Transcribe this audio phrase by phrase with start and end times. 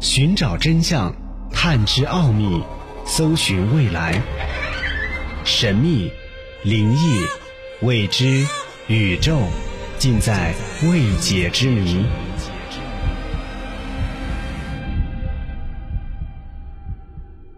[0.00, 1.12] 寻找真相，
[1.50, 2.62] 探知奥秘，
[3.04, 4.22] 搜寻未来。
[5.44, 6.08] 神秘、
[6.62, 7.24] 灵异、
[7.80, 8.46] 未知、
[8.86, 9.36] 宇宙，
[9.98, 12.04] 尽在未解之谜。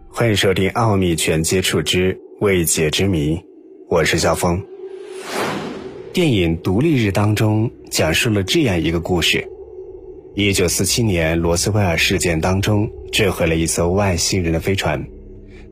[0.09, 3.35] 欢迎收听《奥秘全接触之未解之谜》，
[3.87, 4.59] 我是肖峰。
[6.11, 9.47] 电影《独立日》当中讲述了这样一个故事。
[10.33, 15.05] 一九四七年罗斯威尔事件当中，坠毁了一艘外星人的飞船，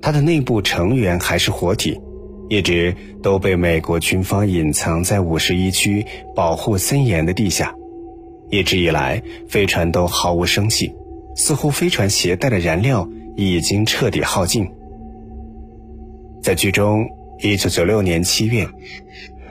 [0.01, 1.97] 它的内部成员还是活体，
[2.49, 2.93] 一直
[3.23, 7.73] 都被美国军方隐藏在五十一区保护森严的地下。
[8.51, 10.91] 一直以来，飞船都毫无生气，
[11.37, 14.67] 似乎飞船携带的燃料已经彻底耗尽。
[16.43, 17.07] 在剧中，
[17.41, 18.67] 一九九六年七月，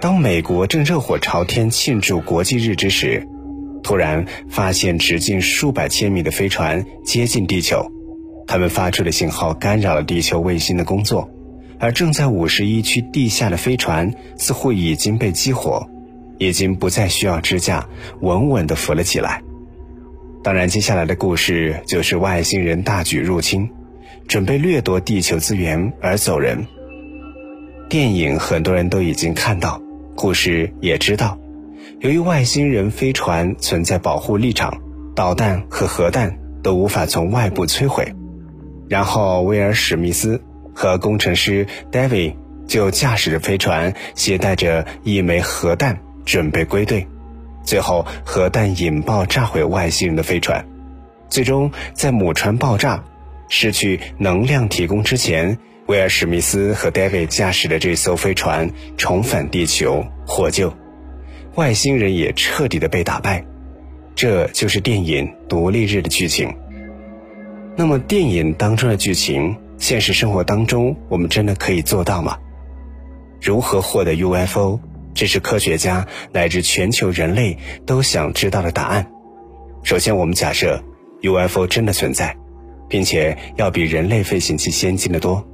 [0.02, 3.26] 当美国正热火朝天庆祝国际日之时。
[3.88, 7.90] 突然发现直径数百千米的飞船接近地球，
[8.46, 11.30] 他们发出的信号干扰了地球卫星的工作，
[11.78, 15.88] 而正在五十一区地下的飞船似乎已经被激活，
[16.36, 17.88] 已经不再需要支架，
[18.20, 19.42] 稳稳地浮了起来。
[20.44, 23.70] 当然，接下来的故事就是外星人大举入侵，
[24.26, 26.66] 准备掠夺地球资源而走人。
[27.88, 29.80] 电影很多人都已经看到，
[30.14, 31.38] 故事也知道。
[32.00, 34.80] 由于外星人飞船存在保护立场，
[35.16, 38.14] 导弹和核弹都无法从外部摧毁。
[38.88, 40.40] 然后，威尔·史密斯
[40.72, 42.36] 和工程师 David
[42.68, 47.04] 就驾驶着飞船，携带着一枚核弹，准备归队。
[47.64, 50.64] 最后，核弹引爆，炸毁外星人的飞船。
[51.28, 53.02] 最终，在母船爆炸、
[53.48, 60.72] 失去能量提供之前，威尔·史密斯和 David 驾驶的这艘飞船重返地球获救。
[61.58, 63.44] 外星人也彻底的被打败，
[64.14, 66.54] 这就是电影《独立日》的剧情。
[67.74, 72.38] 那么，电影当中的剧情，现实生活当中我们真的可以做到吗？
[73.40, 74.78] 如何获得 UFO？
[75.14, 79.10] 这是科学家乃至全球人类都想知道的答案。
[79.82, 80.80] 首先，我们假设
[81.22, 82.36] UFO 真的存在，
[82.88, 85.44] 并且要比人类飞行器先进的多。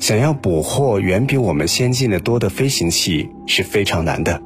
[0.00, 4.42] 想要捕获远比我们先进的多的飞行器是非常难的。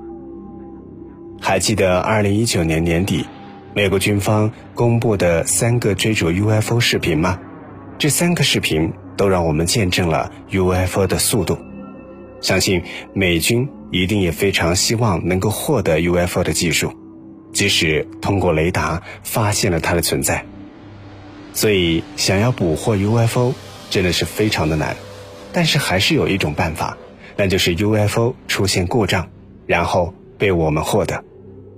[1.47, 3.27] 还记得二零一九年年底，
[3.75, 7.39] 美国军方公布的三个追逐 UFO 视频吗？
[7.99, 11.59] 这三个视频都让我们见证了 UFO 的速度。
[12.41, 12.83] 相信
[13.13, 16.95] 美军一定也非常希望能够获得 UFO 的技术，
[17.53, 20.47] 即使通过雷达发现了它的存在。
[21.53, 23.53] 所以，想要捕获 UFO
[23.91, 24.97] 真的是非常的难。
[25.53, 26.97] 但是还是有一种办法，
[27.37, 29.29] 那就是 UFO 出现故障，
[29.67, 31.23] 然后被我们获得。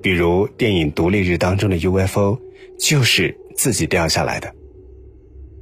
[0.07, 2.39] 比如电影《独立日》当中的 UFO
[2.79, 4.55] 就是自己掉下来的。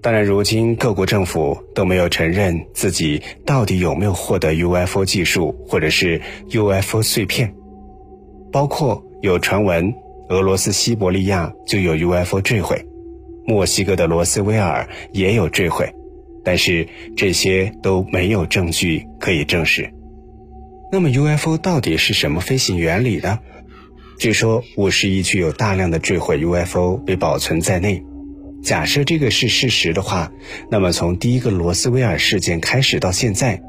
[0.03, 7.55] 当然，如今各国政府都没有承认自己到底有没有获得 UFO 技术或者是 UFO 碎片。
[8.53, 9.94] 包括有传闻，
[10.28, 12.84] 俄罗斯西伯利亚就有 UFO 坠毁，
[13.47, 15.91] 墨西哥的罗斯威尔也有坠毁，
[16.44, 19.91] 但是这些都没有证据可以证实。
[20.93, 23.38] 那么 UFO 到底是什么飞行原理呢？
[24.19, 28.03] 据说五十一区有大量的坠毁 UFO 被保存在内。
[28.63, 30.33] 假设这个是事实的话，
[30.71, 33.61] 那么从第一个罗斯威尔事件开始到现在，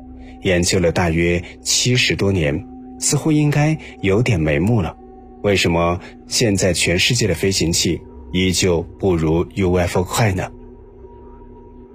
[0.44, 2.66] 研究了大约七十多年，
[3.00, 4.96] 似乎应该有点眉目了。
[5.42, 8.00] 为什么现在全世界的飞行器
[8.32, 10.50] 依旧不如 UFO 快呢？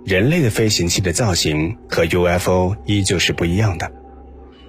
[0.05, 3.91] 人类的飞行器的造型和 UFO 依旧是不一样的，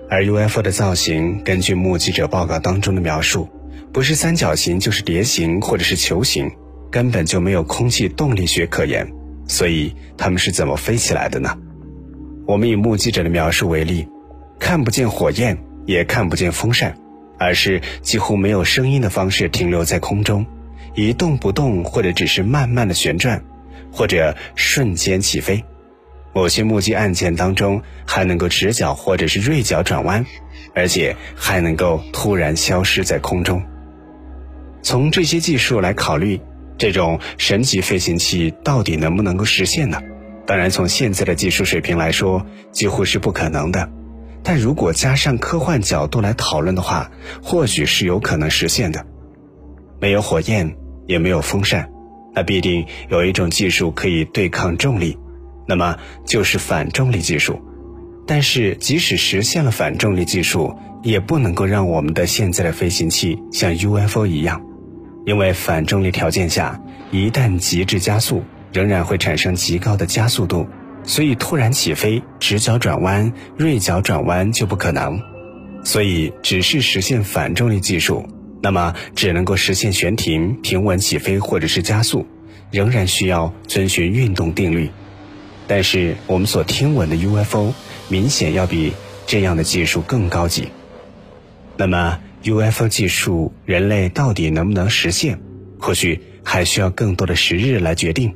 [0.09, 3.49] 而 UFO 的造型，根据目击者报告当中的描述。
[3.91, 6.49] 不是三角形就是碟形或者是球形，
[6.89, 9.11] 根本就没有空气动力学可言。
[9.47, 11.57] 所以它们是怎么飞起来的呢？
[12.47, 14.07] 我们以目击者的描述为例，
[14.59, 16.95] 看不见火焰，也看不见风扇，
[17.37, 20.45] 而是几乎没有声音的方式停留在空中，
[20.95, 23.43] 一动不动，或者只是慢慢的旋转，
[23.91, 25.63] 或者瞬间起飞。
[26.33, 30.25] 某些目击案件当中还能够直角或者是锐角转弯，
[30.73, 33.61] 而且还能够突然消失在空中。
[34.81, 36.39] 从这些技术来考虑，
[36.77, 39.99] 这种神级飞行器到底能不能够实现呢？
[40.47, 43.89] 当然，从现在的技术水平来说，几乎是不可能的。
[44.43, 47.11] 但如果加上科幻角度来讨论的话，
[47.43, 49.05] 或许是有可能实现的。
[49.99, 50.75] 没有火焰，
[51.07, 51.87] 也没有风扇，
[52.33, 55.15] 那必定有一种技术可以对抗重力，
[55.67, 57.61] 那么就是反重力技术。
[58.25, 64.61] 但是，即使实现了反重力技术，也不能够让我们的现在的飞行器像 UFO 一样。
[65.25, 66.81] 因为反重力条件下，
[67.11, 70.67] 一旦极致加速，仍然会产生极高的加速度，
[71.03, 75.21] 所以突然起飞、直角转弯、锐角转弯就不可能。
[75.83, 78.27] 所以，只是实现反重力技术，
[78.61, 82.27] 那么只能够实现悬停、平稳起飞或者是加速，
[82.71, 84.89] 仍然需要遵循运动定律。
[85.67, 87.73] 但是，我们所听闻的 UFO
[88.09, 88.93] 明显要比
[89.25, 90.69] 这样的技术更高级。
[91.77, 95.39] 那么，UFO 技术人类到底能不能实现？
[95.79, 98.35] 或许还需要更多的时日来决定。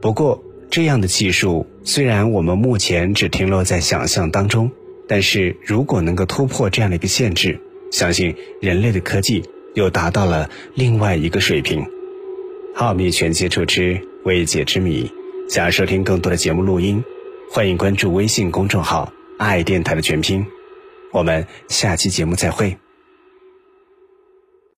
[0.00, 4.70] 不过，这样的技术虽然我们目前只停留在想象当中。
[5.10, 7.58] 但是如果能够突破这样的一个限制，
[7.90, 9.42] 相信人类的科技
[9.74, 11.82] 又达到了另外一个水平。
[12.74, 15.10] 奥秘全接触之未解之谜，
[15.48, 17.02] 想要收听更多的节目录音，
[17.50, 20.44] 欢迎关注微信公众号“爱电台”的全拼。
[21.10, 22.76] 我们下期节目再会。